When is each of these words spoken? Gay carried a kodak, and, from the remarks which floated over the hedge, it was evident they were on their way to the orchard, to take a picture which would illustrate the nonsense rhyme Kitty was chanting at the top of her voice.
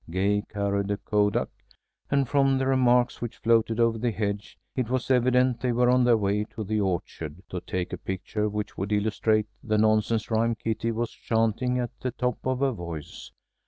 Gay 0.09 0.41
carried 0.49 0.89
a 0.89 0.97
kodak, 0.97 1.47
and, 2.09 2.27
from 2.27 2.57
the 2.57 2.65
remarks 2.65 3.21
which 3.21 3.37
floated 3.37 3.79
over 3.79 3.99
the 3.99 4.09
hedge, 4.09 4.57
it 4.75 4.89
was 4.89 5.11
evident 5.11 5.59
they 5.61 5.71
were 5.71 5.91
on 5.91 6.03
their 6.03 6.17
way 6.17 6.43
to 6.43 6.63
the 6.63 6.81
orchard, 6.81 7.43
to 7.49 7.61
take 7.61 7.93
a 7.93 7.99
picture 7.99 8.49
which 8.49 8.75
would 8.79 8.91
illustrate 8.91 9.45
the 9.63 9.77
nonsense 9.77 10.31
rhyme 10.31 10.55
Kitty 10.55 10.91
was 10.91 11.11
chanting 11.11 11.77
at 11.77 11.91
the 11.99 12.09
top 12.09 12.39
of 12.47 12.61
her 12.61 12.71
voice. 12.71 13.31